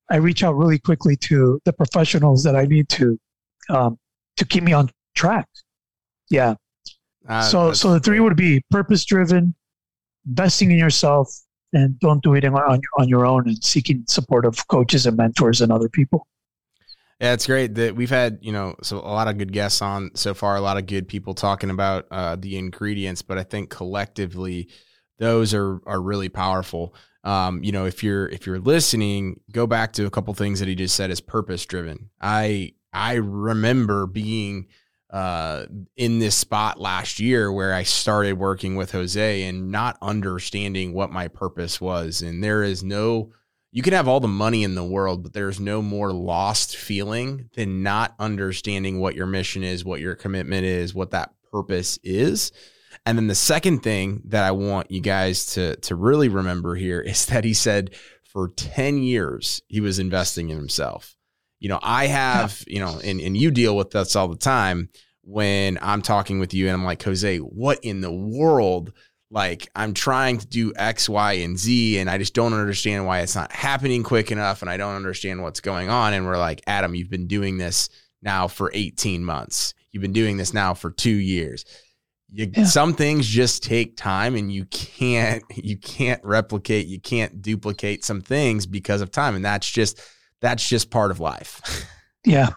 [0.09, 3.19] I reach out really quickly to the professionals that I need to
[3.69, 3.97] um,
[4.37, 5.47] to keep me on track.
[6.29, 6.55] Yeah.
[7.27, 9.55] Uh, so so the three would be purpose driven,
[10.27, 11.29] investing in yourself
[11.73, 15.61] and don't do it on, on your own and seeking support of coaches and mentors
[15.61, 16.27] and other people.
[17.19, 20.11] Yeah, it's great that we've had, you know, so a lot of good guests on
[20.15, 23.69] so far, a lot of good people talking about uh, the ingredients, but I think
[23.69, 24.69] collectively
[25.17, 26.93] those are are really powerful.
[27.23, 30.67] Um, you know, if you're if you're listening, go back to a couple things that
[30.67, 32.09] he just said is purpose driven.
[32.19, 34.67] I I remember being
[35.09, 35.65] uh,
[35.95, 41.11] in this spot last year where I started working with Jose and not understanding what
[41.11, 42.21] my purpose was.
[42.21, 43.31] And there is no,
[43.71, 47.49] you can have all the money in the world, but there's no more lost feeling
[47.55, 52.51] than not understanding what your mission is, what your commitment is, what that purpose is.
[53.05, 56.99] And then the second thing that I want you guys to to really remember here
[57.01, 61.15] is that he said for 10 years he was investing in himself
[61.59, 64.89] you know, I have, you know, and, and you deal with this all the time
[65.21, 68.93] when I'm talking with you and I'm like, Jose, what in the world?
[69.31, 73.21] Like, I'm trying to do X, Y, and Z, and I just don't understand why
[73.21, 74.61] it's not happening quick enough.
[74.61, 76.13] And I don't understand what's going on.
[76.13, 77.89] And we're like, Adam, you've been doing this
[78.21, 79.73] now for 18 months.
[79.91, 81.65] You've been doing this now for two years.
[82.31, 82.65] You, yeah.
[82.65, 88.19] Some things just take time and you can't you can't replicate, you can't duplicate some
[88.19, 89.35] things because of time.
[89.35, 90.01] And that's just
[90.41, 91.85] that's just part of life.
[92.25, 92.49] yeah.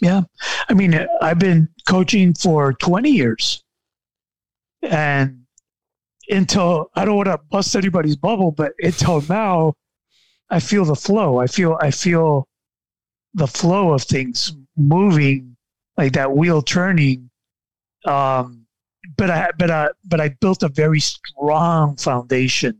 [0.00, 0.22] Yeah.
[0.68, 3.62] I mean, I've been coaching for 20 years.
[4.82, 5.44] And
[6.28, 9.74] until I don't want to bust anybody's bubble, but until now,
[10.50, 11.38] I feel the flow.
[11.38, 12.48] I feel, I feel
[13.34, 15.56] the flow of things moving
[15.96, 17.30] like that wheel turning.
[18.04, 18.66] Um,
[19.16, 22.78] but I, but I, but I built a very strong foundation.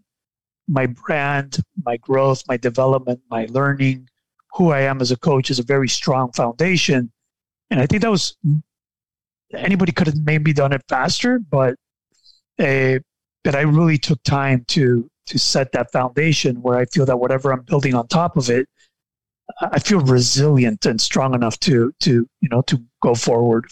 [0.69, 4.09] My brand, my growth, my development, my learning,
[4.55, 7.11] who I am as a coach is a very strong foundation.
[7.71, 8.37] And I think that was
[9.53, 11.75] anybody could have maybe done it faster, but
[12.59, 12.99] uh,
[13.43, 17.53] but I really took time to to set that foundation where I feel that whatever
[17.53, 18.69] I'm building on top of it,
[19.61, 23.67] I feel resilient and strong enough to to you know to go forward.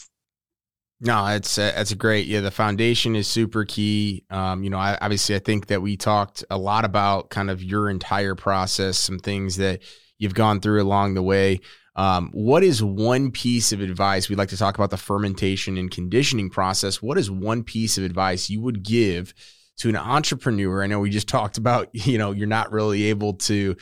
[1.00, 2.26] No, it's uh, that's a great.
[2.26, 4.24] Yeah, the foundation is super key.
[4.30, 7.62] Um, you know, I, obviously, I think that we talked a lot about kind of
[7.62, 9.80] your entire process, some things that
[10.22, 11.60] you've gone through along the way.
[11.94, 15.90] Um, what is one piece of advice we'd like to talk about the fermentation and
[15.90, 17.02] conditioning process?
[17.02, 19.34] What is one piece of advice you would give
[19.78, 20.82] to an entrepreneur?
[20.82, 23.76] I know we just talked about, you know, you're not really able to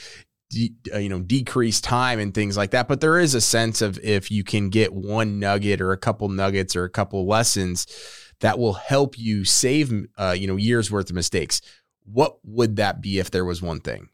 [0.51, 3.81] de- uh, you know decrease time and things like that but there is a sense
[3.81, 7.87] of if you can get one nugget or a couple nuggets or a couple lessons
[8.41, 11.63] that will help you save uh, you know years worth of mistakes
[12.05, 14.09] what would that be if there was one thing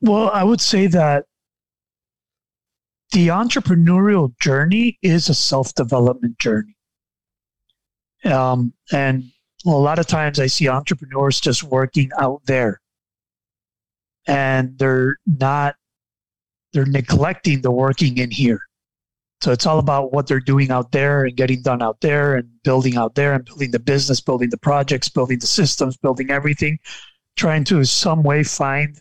[0.00, 1.24] well i would say that
[3.12, 6.76] the entrepreneurial journey is a self-development journey.
[8.24, 9.24] Um, and
[9.64, 12.80] a lot of times i see entrepreneurs just working out there.
[14.26, 15.76] And they're not
[16.72, 18.60] they're neglecting the working in here.
[19.40, 22.48] So it's all about what they're doing out there and getting done out there and
[22.64, 26.78] building out there and building the business building the projects building the systems building everything
[27.36, 28.96] trying to some way find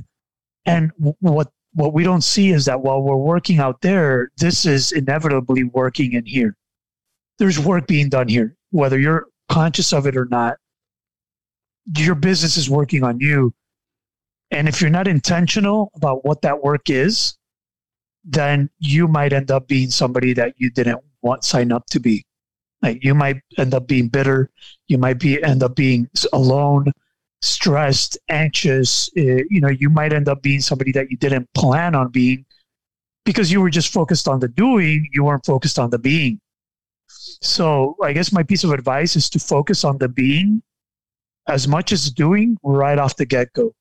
[0.65, 4.91] and what what we don't see is that while we're working out there this is
[4.91, 6.55] inevitably working in here
[7.37, 10.57] there's work being done here whether you're conscious of it or not
[11.97, 13.53] your business is working on you
[14.51, 17.37] and if you're not intentional about what that work is,
[18.23, 22.25] then you might end up being somebody that you didn't want sign up to be.
[22.81, 24.49] Like you might end up being bitter.
[24.87, 26.91] You might be end up being alone,
[27.45, 29.09] stressed, anxious.
[29.17, 32.45] Uh, you know, you might end up being somebody that you didn't plan on being
[33.23, 35.07] because you were just focused on the doing.
[35.13, 36.39] You weren't focused on the being.
[37.07, 40.61] So I guess my piece of advice is to focus on the being
[41.47, 43.73] as much as doing right off the get go.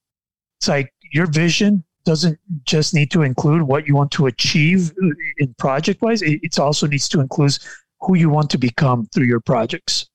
[0.58, 4.92] It's like your vision doesn't just need to include what you want to achieve
[5.38, 7.56] in project wise, it also needs to include
[8.00, 10.06] who you want to become through your projects.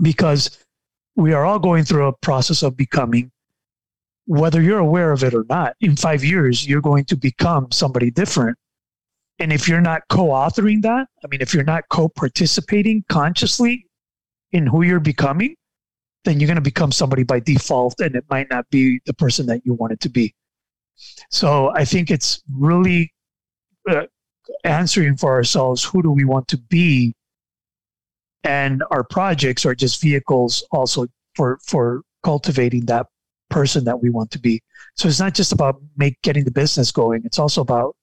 [0.00, 0.64] Because
[1.20, 3.30] we are all going through a process of becoming,
[4.24, 5.76] whether you're aware of it or not.
[5.80, 8.56] In five years, you're going to become somebody different.
[9.38, 13.86] And if you're not co authoring that, I mean, if you're not co participating consciously
[14.52, 15.56] in who you're becoming,
[16.24, 19.46] then you're going to become somebody by default and it might not be the person
[19.46, 20.34] that you wanted to be.
[21.30, 23.12] So I think it's really
[23.88, 24.04] uh,
[24.64, 27.14] answering for ourselves who do we want to be?
[28.44, 33.06] And our projects are just vehicles also for, for cultivating that
[33.50, 34.62] person that we want to be.
[34.96, 37.22] So it's not just about make getting the business going.
[37.24, 37.96] It's also about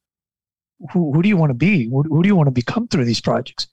[0.91, 1.89] who, who do you want to be?
[1.89, 3.67] Who, who do you want to become through these projects?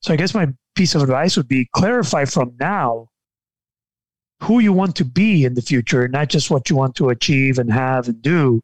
[0.00, 3.08] So I guess my piece of advice would be clarify from now
[4.42, 7.58] who you want to be in the future, not just what you want to achieve
[7.58, 8.60] and have and do,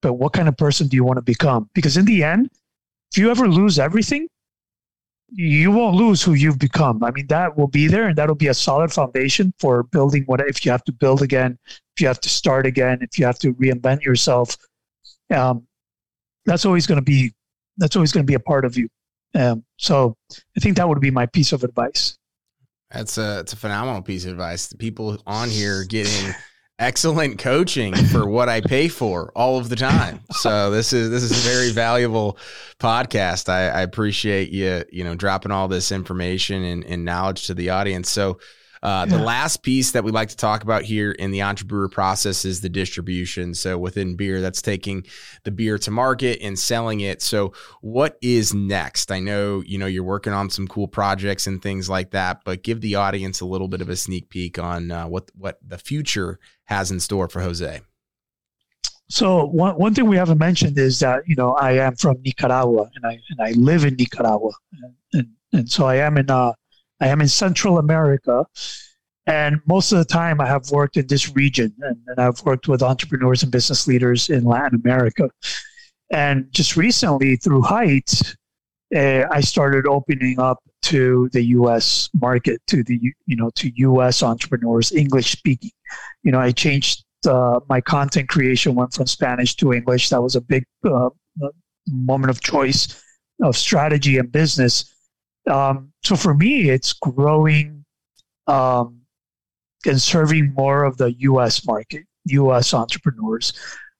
[0.00, 1.68] but what kind of person do you want to become?
[1.74, 2.48] Because in the end,
[3.12, 4.28] if you ever lose everything,
[5.30, 7.04] you won't lose who you've become.
[7.04, 10.40] I mean, that will be there and that'll be a solid foundation for building what
[10.40, 13.38] if you have to build again, if you have to start again, if you have
[13.40, 14.56] to reinvent yourself.
[15.34, 15.66] Um,
[16.46, 17.32] that's always going to be
[17.76, 18.88] that's always going to be a part of you.
[19.34, 20.16] Um, so
[20.56, 22.16] I think that would be my piece of advice.
[22.90, 24.68] That's a it's a phenomenal piece of advice.
[24.68, 26.34] The people on here getting
[26.78, 30.20] excellent coaching for what I pay for all of the time.
[30.30, 32.38] So this is this is a very valuable
[32.78, 33.48] podcast.
[33.48, 37.70] I, I appreciate you you know dropping all this information and, and knowledge to the
[37.70, 38.10] audience.
[38.10, 38.38] So
[38.82, 39.16] uh, yeah.
[39.16, 42.60] The last piece that we like to talk about here in the entrepreneur process is
[42.60, 43.54] the distribution.
[43.54, 45.04] So within beer, that's taking
[45.44, 47.20] the beer to market and selling it.
[47.22, 49.10] So what is next?
[49.10, 52.62] I know you know you're working on some cool projects and things like that, but
[52.62, 55.78] give the audience a little bit of a sneak peek on uh, what what the
[55.78, 57.80] future has in store for Jose.
[59.10, 62.88] So one, one thing we haven't mentioned is that you know I am from Nicaragua
[62.94, 66.52] and I and I live in Nicaragua and and, and so I am in uh
[67.00, 68.46] I am in Central America.
[69.26, 72.66] And most of the time, I have worked in this region and, and I've worked
[72.66, 75.28] with entrepreneurs and business leaders in Latin America.
[76.10, 78.36] And just recently, through Hite,
[78.96, 82.08] uh, I started opening up to the U.S.
[82.14, 84.22] market, to the you know to U.S.
[84.22, 85.72] entrepreneurs, English speaking.
[86.22, 90.08] You know, I changed uh, my content creation went from Spanish to English.
[90.08, 91.10] That was a big uh,
[91.86, 93.02] moment of choice
[93.42, 94.94] of strategy and business.
[95.50, 97.84] Um, so for me, it's growing
[98.46, 99.02] um,
[99.84, 101.66] and serving more of the U.S.
[101.66, 102.72] market, U.S.
[102.72, 103.52] entrepreneurs,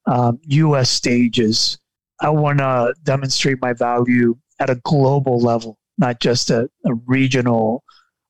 [0.07, 0.89] um, U.S.
[0.89, 1.79] stages.
[2.23, 7.85] I want to demonstrate my value at a global level, not just a, a regional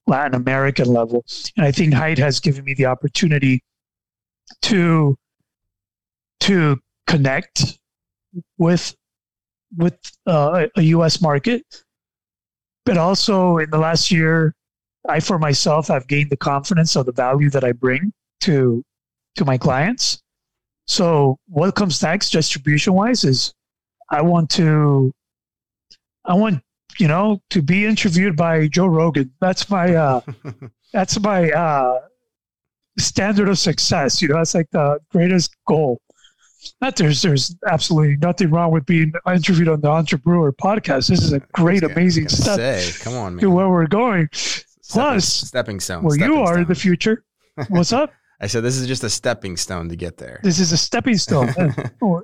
[0.09, 1.24] Latin American level.
[1.57, 3.62] And I think Hite has given me the opportunity
[4.62, 5.16] to
[6.41, 7.79] to connect
[8.57, 8.97] with
[9.76, 11.20] with uh, a U.S.
[11.20, 11.62] market
[12.89, 14.55] but also in the last year,
[15.07, 18.82] I for myself have gained the confidence of the value that I bring to
[19.36, 20.22] to my clients.
[20.86, 23.53] So what comes next, distribution wise, is
[24.09, 25.12] I want to
[26.24, 26.62] I want
[26.99, 29.34] you know to be interviewed by Joe Rogan.
[29.39, 30.22] That's my uh,
[30.95, 31.99] that's my uh,
[32.99, 34.22] standard of success.
[34.22, 36.01] You know, that's like the greatest goal.
[36.81, 41.09] Not there's there's absolutely nothing wrong with being interviewed on the Entrebrewer podcast.
[41.09, 42.57] This is a great, amazing step.
[42.57, 43.43] Say, come on, man.
[43.43, 44.29] To where we're going.
[44.91, 46.03] Plus, stepping stone.
[46.03, 46.62] Where stepping you are stone.
[46.62, 47.25] in the future.
[47.69, 48.12] What's up?
[48.41, 50.41] I said this is just a stepping stone to get there.
[50.43, 51.53] This is a stepping stone.
[52.03, 52.23] Oh,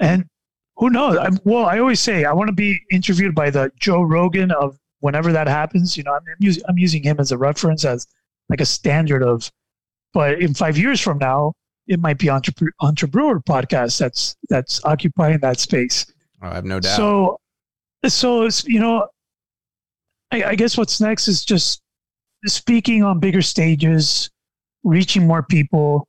[0.00, 0.26] and
[0.76, 1.16] who knows?
[1.16, 4.78] I'm, well, I always say I want to be interviewed by the Joe Rogan of
[5.00, 5.96] whenever that happens.
[5.96, 8.06] You know, I'm, I'm using I'm using him as a reference as
[8.48, 9.50] like a standard of.
[10.14, 11.52] But in five years from now,
[11.88, 16.06] it might be Entrebrewer, Entrebrewer podcast that's that's occupying that space.
[16.42, 16.96] Oh, I have no doubt.
[16.96, 17.40] So,
[18.06, 19.08] so you know,
[20.30, 21.82] I, I guess what's next is just
[22.46, 24.30] speaking on bigger stages,
[24.84, 26.06] reaching more people.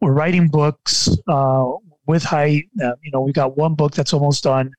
[0.00, 1.70] We're writing books uh,
[2.06, 2.68] with Hite.
[2.82, 4.72] Uh, you know, we got one book that's almost done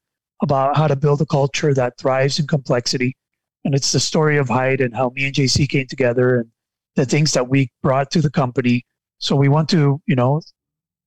[0.43, 3.15] about how to build a culture that thrives in complexity,
[3.63, 6.49] and it's the story of Hite and how me and JC came together and
[6.95, 8.83] the things that we brought to the company.
[9.21, 10.41] So we want to, you know,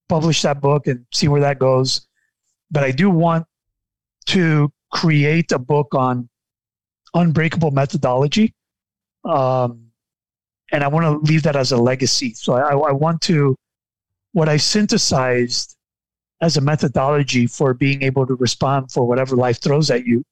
[0.09, 2.07] publish that book and see where that goes.
[2.71, 3.47] But I do want
[4.27, 6.29] to create a book on
[7.12, 8.55] unbreakable methodology.
[9.25, 9.89] Um,
[10.73, 12.35] and I want to leave that as a legacy.
[12.35, 13.57] So I, I want to,
[14.33, 15.77] what I synthesized
[16.41, 20.23] as a methodology for being able to respond for whatever life throws at you.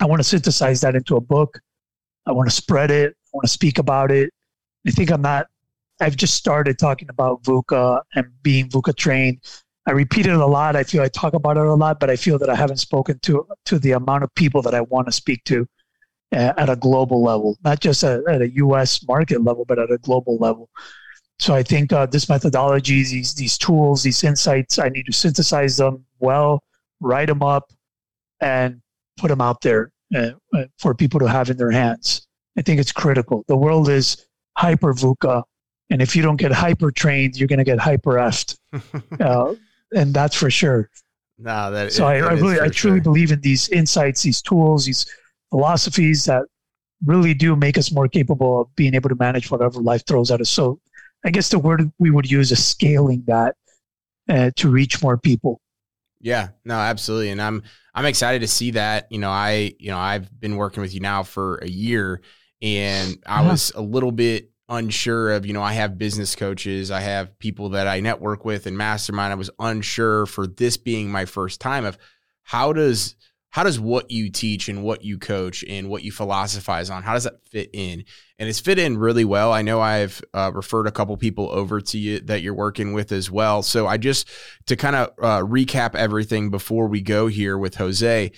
[0.00, 1.58] I want to synthesize that into a book.
[2.26, 3.12] I want to spread it.
[3.12, 4.30] I want to speak about it.
[4.86, 5.46] I think I'm not,
[6.00, 9.38] I've just started talking about VUCA and being VUCA trained.
[9.86, 10.76] I repeat it a lot.
[10.76, 13.18] I feel I talk about it a lot, but I feel that I haven't spoken
[13.20, 15.66] to to the amount of people that I want to speak to
[16.32, 19.06] uh, at a global level, not just at, at, a U.S.
[19.06, 20.68] market level, but at a global level.
[21.38, 25.76] So I think uh, this methodology, these these tools, these insights, I need to synthesize
[25.76, 26.62] them well,
[27.00, 27.72] write them up,
[28.40, 28.80] and
[29.16, 30.30] put them out there uh,
[30.78, 32.26] for people to have in their hands.
[32.58, 33.44] I think it's critical.
[33.48, 34.26] The world is
[34.56, 35.42] hyper VUCA,
[35.90, 38.56] and if you don't get hyper trained, you're going to get hyper effed.
[39.20, 39.54] uh,
[39.94, 40.90] and that's for sure.
[41.38, 43.02] No, that so it, I, I really, I truly sure.
[43.02, 45.06] believe in these insights, these tools, these
[45.50, 46.42] philosophies that
[47.04, 50.40] really do make us more capable of being able to manage whatever life throws at
[50.40, 50.50] us.
[50.50, 50.80] So
[51.24, 53.54] I guess the word we would use is scaling that
[54.28, 55.60] uh, to reach more people.
[56.20, 57.30] Yeah, no, absolutely.
[57.30, 57.62] And I'm,
[57.94, 61.00] I'm excited to see that, you know, I, you know, I've been working with you
[61.00, 62.22] now for a year
[62.62, 63.50] and I Yeah.
[63.50, 67.70] was a little bit unsure of, you know, I have business coaches, I have people
[67.70, 69.32] that I network with and mastermind.
[69.32, 71.98] I was unsure for this being my first time of
[72.42, 73.16] how does
[73.50, 77.14] how does what you teach and what you coach and what you philosophize on how
[77.14, 78.04] does that fit in?
[78.38, 79.52] And it's fit in really well.
[79.52, 83.12] I know i've uh, referred a couple people over to you that you're working with
[83.12, 83.62] as well.
[83.62, 84.28] So i just
[84.66, 88.32] to kind of uh, recap everything before we go here with jose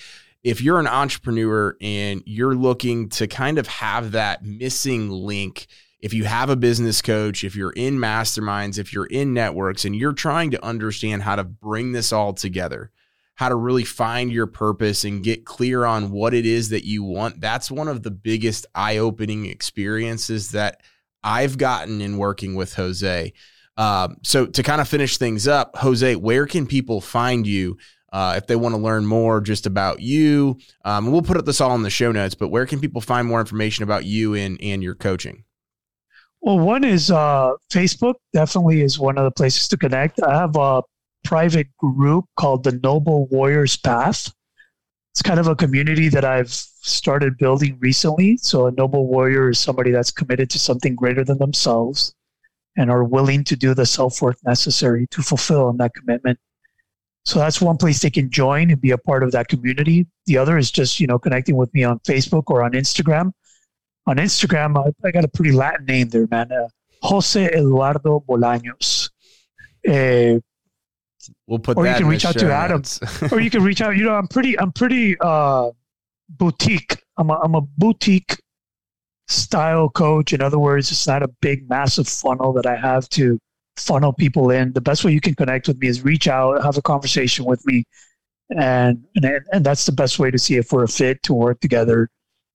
[0.45, 5.67] if you're an entrepreneur and you're looking to kind of have that missing link
[6.01, 9.97] if you have a business coach, if you're in masterminds, if you're in networks, and
[9.97, 12.91] you're trying to understand how to bring this all together,
[13.35, 17.03] how to really find your purpose and get clear on what it is that you
[17.03, 20.83] want, that's one of the biggest eye opening experiences that
[21.25, 23.33] I've gotten in working with Jose.
[23.77, 27.77] Um, so, to kind of finish things up, Jose, where can people find you?
[28.11, 31.61] Uh, if they want to learn more just about you, um, we'll put up this
[31.61, 32.35] all in the show notes.
[32.35, 35.45] But where can people find more information about you and and your coaching?
[36.49, 38.15] Well, one is uh, Facebook.
[38.33, 40.19] Definitely is one of the places to connect.
[40.23, 40.83] I have a
[41.23, 44.33] private group called the Noble Warriors Path.
[45.13, 48.39] It's kind of a community that I've started building recently.
[48.39, 52.15] So, a noble warrior is somebody that's committed to something greater than themselves
[52.79, 56.39] and are willing to do the self work necessary to fulfill on that commitment.
[57.27, 60.07] So that's one place they can join and be a part of that community.
[60.25, 63.33] The other is just, you know, connecting with me on Facebook or on Instagram
[64.09, 66.51] on Instagram, I, I got a pretty Latin name there, man.
[66.51, 66.69] Uh,
[67.03, 69.11] Jose Eduardo Bolaños.
[69.89, 70.41] Uh,
[71.47, 72.83] We'll put Or you can reach out to Adam.
[73.33, 73.97] or you can reach out.
[73.97, 75.71] You know, I'm pretty, I'm pretty uh,
[76.29, 77.03] boutique.
[77.17, 78.41] I'm a, I'm a boutique
[79.29, 80.33] style coach.
[80.33, 83.39] In other words, it's not a big, massive funnel that I have to
[83.77, 84.73] funnel people in.
[84.73, 87.65] The best way you can connect with me is reach out, have a conversation with
[87.67, 87.85] me,
[88.51, 91.61] and and and that's the best way to see if we're a fit to work
[91.61, 92.09] together.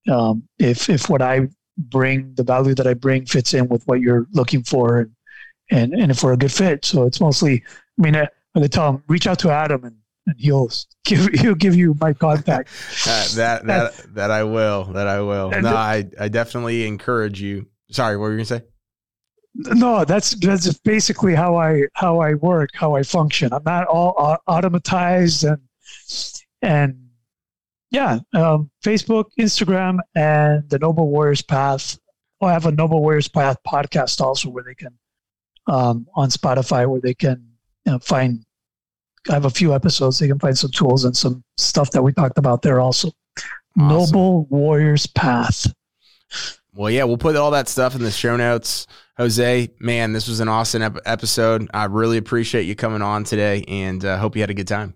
[0.09, 1.47] Um, if if what I
[1.77, 5.11] bring, the value that I bring, fits in with what you're looking for, and
[5.71, 6.85] and and if we're a good fit.
[6.85, 7.63] So it's mostly,
[7.99, 9.95] I mean, I, I could tell them reach out to Adam and
[10.27, 10.69] and he'll
[11.05, 12.69] give he'll give you my contact.
[13.07, 14.85] Uh, that that that I will.
[14.85, 15.51] That I will.
[15.51, 17.67] No, I I definitely encourage you.
[17.91, 18.63] Sorry, what were you gonna say?
[19.55, 23.53] No, that's that's basically how I how I work, how I function.
[23.53, 25.61] I'm not all automatized and
[26.61, 27.02] and
[27.93, 31.97] yeah, um, Facebook, Instagram, and the Noble Warriors Path.
[32.41, 34.97] Oh, I have a Noble Warriors Path podcast also where they can
[35.67, 37.47] um, on Spotify where they can
[37.85, 38.43] you know, find.
[39.29, 40.19] I have a few episodes.
[40.19, 43.11] They can find some tools and some stuff that we talked about there also.
[43.79, 43.87] Awesome.
[43.87, 45.71] Noble Warriors Path.
[46.73, 48.87] Well, yeah, we'll put all that stuff in the show notes.
[49.17, 51.69] Jose, man, this was an awesome ep- episode.
[51.73, 54.95] I really appreciate you coming on today, and uh, hope you had a good time.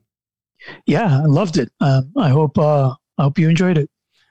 [0.86, 1.72] Yeah, I loved it.
[1.80, 3.89] Um, I hope uh, I hope you enjoyed it.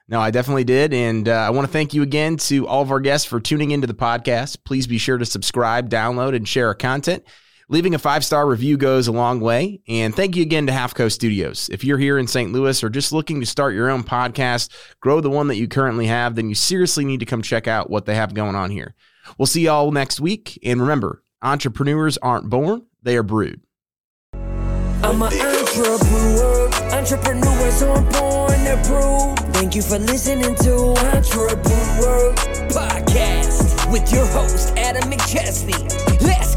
[0.09, 0.95] No, I definitely did.
[0.95, 3.73] And uh, I want to thank you again to all of our guests for tuning
[3.73, 4.59] into the podcast.
[4.65, 7.25] Please be sure to subscribe, download, and share our content.
[7.69, 9.81] Leaving a five star review goes a long way.
[9.89, 11.69] And thank you again to Half Coast Studios.
[11.73, 12.53] If you're here in St.
[12.53, 14.71] Louis or just looking to start your own podcast,
[15.01, 17.91] grow the one that you currently have, then you seriously need to come check out
[17.91, 18.95] what they have going on here.
[19.37, 20.57] We'll see y'all next week.
[20.63, 23.61] And remember, entrepreneurs aren't born, they are brewed.
[25.77, 26.71] Entrepreneur.
[26.95, 29.35] Entrepreneurs aren't born, they're.
[29.53, 32.35] Thank you for listening to Entrebrewer
[32.73, 35.77] Podcast with your host, Adam McChesney.
[36.23, 36.56] Let's